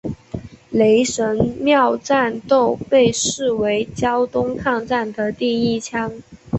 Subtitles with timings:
[0.71, 6.11] 雷神庙战斗被视为胶东抗战的第一枪。